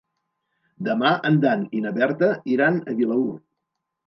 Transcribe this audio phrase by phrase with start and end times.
[0.87, 3.31] Demà en Dan i na Berta iran a Vilaür.